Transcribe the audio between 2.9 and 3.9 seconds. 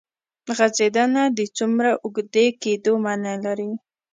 معنی لري.